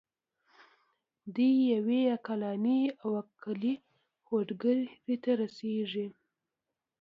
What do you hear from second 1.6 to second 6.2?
یوې عقلاني او عقلایي هوکړې ته رسیږي.